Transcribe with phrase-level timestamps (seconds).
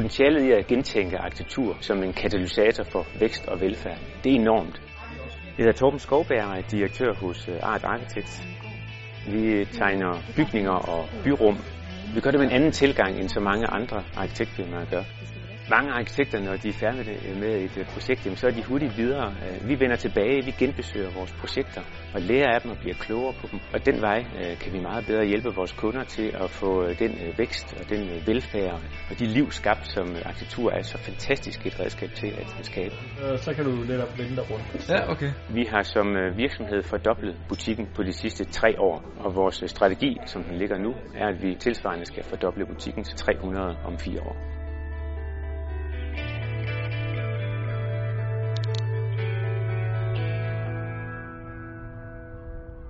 [0.00, 4.82] potentialet i at gentænke arkitektur som en katalysator for vækst og velfærd, det er enormt.
[5.44, 8.42] Jeg hedder Torben Skovberg og er direktør hos øh, Art Architects.
[9.28, 11.58] Vi tegner bygninger og byrum.
[12.14, 15.02] Vi gør det med en anden tilgang, end så mange andre arkitektfirmaer gør.
[15.76, 19.34] Mange arkitekter, når de er færdige med et øh, projekt, så er de hurtigt videre.
[19.44, 21.82] Øh, vi vender tilbage, vi genbesøger vores projekter
[22.14, 23.60] og lærer af dem og bliver klogere på dem.
[23.74, 27.12] Og den vej øh, kan vi meget bedre hjælpe vores kunder til at få den
[27.38, 28.80] vækst og den velfærd
[29.10, 32.26] og de liv skabt, som arkitektur er så fantastisk et redskab til
[32.58, 32.94] at skabe.
[33.36, 34.88] Så kan du netop vende dig rundt.
[34.88, 35.30] Ja, okay.
[35.48, 40.42] Vi har som virksomhed fordoblet butikken på de sidste tre år, og vores strategi, som
[40.42, 44.59] den ligger nu, er, at vi tilsvarende skal fordoble butikken til 300 om fire år.